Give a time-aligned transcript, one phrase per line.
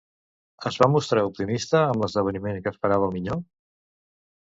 [0.69, 3.43] Es va mostrar optimista amb l'esdevenir que esperava al minyó?